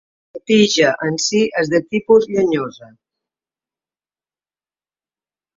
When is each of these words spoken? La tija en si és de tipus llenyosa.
La 0.35 0.39
tija 0.51 0.93
en 1.07 1.19
si 1.25 1.41
és 1.61 1.69
de 1.75 1.81
tipus 1.93 2.27
llenyosa. 2.33 2.89